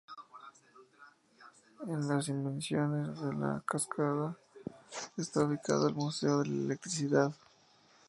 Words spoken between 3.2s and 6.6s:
de la cascada está ubicado el Museo de la